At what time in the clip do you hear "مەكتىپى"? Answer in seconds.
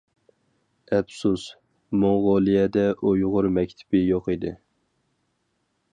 3.59-4.03